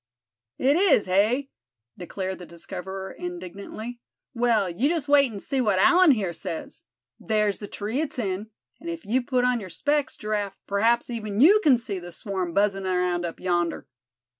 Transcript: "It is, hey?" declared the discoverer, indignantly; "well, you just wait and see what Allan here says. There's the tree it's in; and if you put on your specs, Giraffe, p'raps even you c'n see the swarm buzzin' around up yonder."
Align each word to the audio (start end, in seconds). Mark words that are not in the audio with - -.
"It 0.57 0.77
is, 0.77 1.05
hey?" 1.05 1.51
declared 1.95 2.39
the 2.39 2.47
discoverer, 2.47 3.11
indignantly; 3.11 3.99
"well, 4.33 4.67
you 4.67 4.89
just 4.89 5.07
wait 5.07 5.29
and 5.31 5.39
see 5.39 5.61
what 5.61 5.77
Allan 5.77 6.09
here 6.13 6.33
says. 6.33 6.85
There's 7.19 7.59
the 7.59 7.67
tree 7.67 8.01
it's 8.01 8.17
in; 8.17 8.49
and 8.79 8.89
if 8.89 9.05
you 9.05 9.21
put 9.21 9.45
on 9.45 9.59
your 9.59 9.69
specs, 9.69 10.17
Giraffe, 10.17 10.57
p'raps 10.65 11.11
even 11.11 11.39
you 11.39 11.61
c'n 11.63 11.77
see 11.77 11.99
the 11.99 12.11
swarm 12.11 12.51
buzzin' 12.51 12.87
around 12.87 13.27
up 13.27 13.39
yonder." 13.39 13.87